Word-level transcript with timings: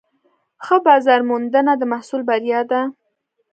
ښه 0.65 0.75
بازارموندنه 0.85 1.73
د 1.77 1.83
محصول 1.91 2.21
بریا 2.29 2.61
ده. 2.71 2.81